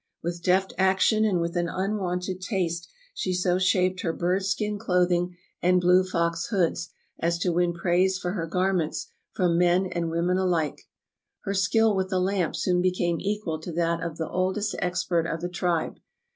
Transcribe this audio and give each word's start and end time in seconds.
With 0.23 0.41
deft 0.41 0.73
action 0.79 1.23
and 1.25 1.39
with 1.39 1.55
an 1.55 1.69
unwonted 1.69 2.41
taste 2.41 2.89
she 3.13 3.35
so 3.35 3.59
shaped 3.59 4.01
her 4.01 4.11
bird 4.11 4.43
skin 4.43 4.79
clothing 4.79 5.37
and 5.61 5.79
blue 5.79 6.03
fox 6.03 6.47
hoods 6.47 6.89
as 7.19 7.37
to 7.37 7.51
win 7.51 7.71
praise 7.73 8.17
for 8.17 8.31
her 8.31 8.47
garments 8.47 9.11
from 9.33 9.59
men 9.59 9.85
and 9.85 10.09
women 10.09 10.37
ahke. 10.37 10.79
Her 11.41 11.53
skill 11.53 11.95
with 11.95 12.09
the 12.09 12.19
lamp 12.19 12.55
soon 12.55 12.81
became 12.81 13.19
equal 13.21 13.59
to 13.59 13.71
that 13.73 14.01
of 14.01 14.17
the 14.17 14.27
oldest 14.27 14.73
expert 14.79 15.27
of 15.27 15.39
the 15.39 15.49
tribe. 15.49 15.99